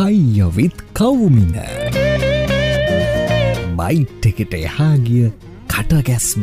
කයියවිත් 0.00 0.76
කවුමින 0.96 1.52
bite 3.76 4.26
එකට 4.30 4.54
එහාගිය 4.56 5.28
කටගැස්ම. 5.68 6.42